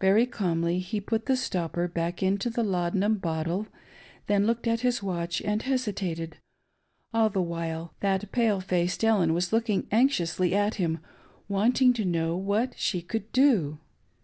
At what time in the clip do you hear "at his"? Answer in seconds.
4.66-5.00